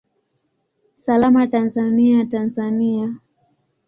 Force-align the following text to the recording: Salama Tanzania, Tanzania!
Salama 1.03 1.43
Tanzania, 1.47 2.25
Tanzania! 2.31 3.07